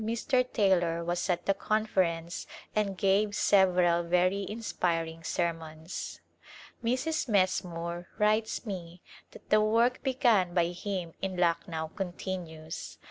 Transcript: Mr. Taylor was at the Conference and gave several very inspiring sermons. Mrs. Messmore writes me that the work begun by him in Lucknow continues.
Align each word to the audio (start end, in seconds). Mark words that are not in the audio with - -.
Mr. 0.03 0.43
Taylor 0.51 1.03
was 1.03 1.29
at 1.29 1.45
the 1.45 1.53
Conference 1.53 2.47
and 2.75 2.97
gave 2.97 3.35
several 3.35 4.01
very 4.01 4.47
inspiring 4.49 5.23
sermons. 5.23 6.19
Mrs. 6.83 7.29
Messmore 7.29 8.07
writes 8.17 8.65
me 8.65 9.03
that 9.29 9.47
the 9.51 9.61
work 9.61 10.01
begun 10.01 10.55
by 10.55 10.69
him 10.69 11.13
in 11.21 11.37
Lucknow 11.37 11.89
continues. 11.95 12.97